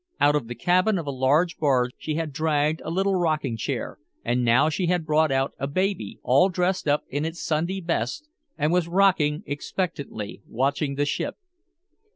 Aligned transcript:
Out 0.19 0.35
of 0.35 0.47
the 0.47 0.55
cabin 0.55 0.97
of 0.97 1.05
a 1.05 1.13
barge 1.13 1.53
she 1.99 2.15
had 2.15 2.33
dragged 2.33 2.81
a 2.83 2.89
little 2.89 3.13
rocking 3.13 3.55
chair, 3.55 3.99
and 4.25 4.43
now 4.43 4.67
she 4.67 4.87
had 4.87 5.05
brought 5.05 5.31
out 5.31 5.53
a 5.59 5.67
baby, 5.67 6.17
all 6.23 6.49
dressed 6.49 6.87
up 6.87 7.03
in 7.09 7.23
its 7.23 7.39
Sunday 7.45 7.81
best, 7.81 8.27
and 8.57 8.73
was 8.73 8.87
rocking 8.87 9.43
expectantly, 9.45 10.41
watching 10.47 10.95
the 10.95 11.05
ship. 11.05 11.35